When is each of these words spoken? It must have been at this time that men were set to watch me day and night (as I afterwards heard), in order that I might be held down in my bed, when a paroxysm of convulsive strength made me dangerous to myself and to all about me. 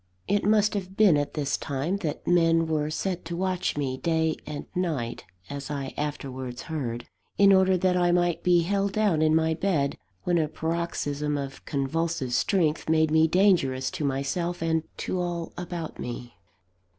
It 0.27 0.43
must 0.43 0.73
have 0.73 0.97
been 0.97 1.15
at 1.15 1.35
this 1.35 1.59
time 1.59 1.97
that 1.97 2.25
men 2.25 2.65
were 2.65 2.89
set 2.89 3.23
to 3.25 3.37
watch 3.37 3.77
me 3.77 3.97
day 3.97 4.35
and 4.47 4.65
night 4.73 5.25
(as 5.47 5.69
I 5.69 5.93
afterwards 5.95 6.63
heard), 6.63 7.05
in 7.37 7.53
order 7.53 7.77
that 7.77 7.95
I 7.95 8.11
might 8.11 8.41
be 8.41 8.61
held 8.61 8.93
down 8.93 9.21
in 9.21 9.35
my 9.35 9.53
bed, 9.53 9.99
when 10.23 10.39
a 10.39 10.47
paroxysm 10.47 11.37
of 11.37 11.63
convulsive 11.65 12.33
strength 12.33 12.89
made 12.89 13.11
me 13.11 13.27
dangerous 13.27 13.91
to 13.91 14.03
myself 14.03 14.63
and 14.63 14.81
to 14.97 15.19
all 15.19 15.53
about 15.55 15.99
me. 15.99 16.33